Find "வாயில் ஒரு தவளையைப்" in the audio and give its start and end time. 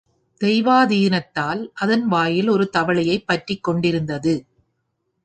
2.07-3.27